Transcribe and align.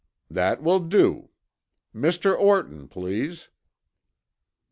"That 0.31 0.63
will 0.63 0.79
do. 0.79 1.29
Mr. 1.95 2.35
Orton, 2.35 2.87
please." 2.87 3.49